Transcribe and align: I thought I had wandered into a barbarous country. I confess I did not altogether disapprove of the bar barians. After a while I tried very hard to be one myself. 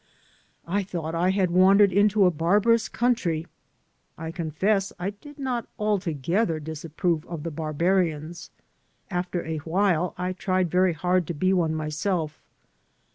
I 0.65 0.81
thought 0.81 1.13
I 1.13 1.29
had 1.29 1.51
wandered 1.51 1.93
into 1.93 2.25
a 2.25 2.31
barbarous 2.31 2.89
country. 2.89 3.45
I 4.17 4.31
confess 4.31 4.91
I 4.97 5.11
did 5.11 5.37
not 5.37 5.67
altogether 5.77 6.59
disapprove 6.59 7.23
of 7.27 7.43
the 7.43 7.51
bar 7.51 7.71
barians. 7.71 8.49
After 9.11 9.45
a 9.45 9.57
while 9.59 10.15
I 10.17 10.33
tried 10.33 10.71
very 10.71 10.93
hard 10.93 11.27
to 11.27 11.35
be 11.35 11.53
one 11.53 11.75
myself. 11.75 12.41